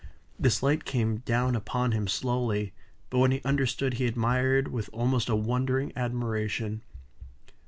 [0.39, 2.73] This light came down upon him slowly;
[3.11, 6.81] but when he understood, he admired with almost a wondering admiration.